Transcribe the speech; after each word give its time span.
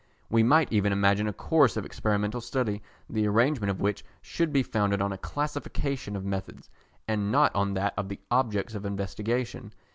We 0.31 0.41
might 0.41 0.73
even 0.73 0.91
imagine 0.91 1.27
a 1.27 1.31
course 1.31 1.77
of 1.77 1.85
experimental 1.85 2.41
study 2.41 2.81
the 3.07 3.27
arrangement 3.27 3.69
of 3.69 3.79
which 3.79 4.03
should 4.19 4.51
be 4.51 4.63
founded 4.63 4.99
on 4.99 5.13
a 5.13 5.17
classification 5.19 6.15
of 6.15 6.25
methods, 6.25 6.71
and 7.07 7.31
not 7.31 7.53
on 7.53 7.75
that 7.75 7.93
of 7.95 8.09
the 8.09 8.19
objects 8.31 8.73
of 8.73 8.83
investigation. 8.83 9.73